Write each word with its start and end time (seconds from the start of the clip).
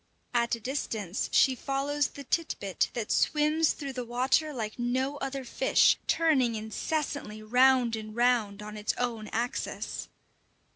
At 0.33 0.55
a 0.55 0.59
distance 0.59 1.29
she 1.31 1.53
follows 1.53 2.07
the 2.07 2.23
tit 2.23 2.55
bit 2.59 2.89
that 2.95 3.11
swims 3.11 3.73
through 3.73 3.93
the 3.93 4.03
water 4.03 4.51
like 4.51 4.79
no 4.79 5.17
other 5.17 5.43
fish, 5.45 5.95
turning 6.07 6.55
incessantly 6.55 7.43
round 7.43 7.95
and 7.95 8.15
round 8.15 8.63
on 8.63 8.77
its 8.77 8.95
own 8.97 9.27
axis. 9.27 10.07